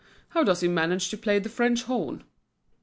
[0.29, 2.23] "How does he manage to play the French horn?"